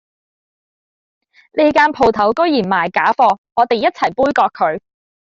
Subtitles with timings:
[1.53, 4.79] 呢間舖頭居然賣假貨我哋一齊杯葛佢